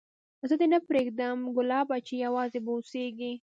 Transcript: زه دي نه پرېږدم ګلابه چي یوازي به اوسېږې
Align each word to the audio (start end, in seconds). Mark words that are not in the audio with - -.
زه 0.49 0.55
دي 0.59 0.67
نه 0.73 0.79
پرېږدم 0.89 1.37
ګلابه 1.55 1.97
چي 2.07 2.15
یوازي 2.25 2.59
به 2.65 2.71
اوسېږې 2.73 3.33